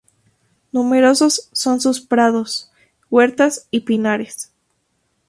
[0.71, 2.71] Numerosos son sus prados,
[3.11, 4.51] huertas y pinares.